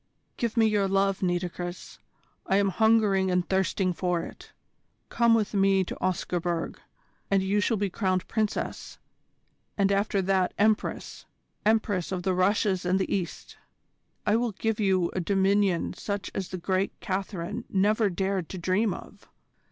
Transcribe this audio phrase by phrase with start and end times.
[0.35, 1.99] Give me your love, Nitocris.
[2.47, 4.51] I am hungering and thirsting for it.
[5.09, 6.77] Come with me to Oscarburg,
[7.29, 8.97] and you shall be crowned Princess
[9.77, 11.27] and after that Empress
[11.67, 13.57] Empress of the Russias and the East.
[14.25, 18.95] I will give you a dominion such as the great Catherine never dared to dream
[18.95, 19.29] of.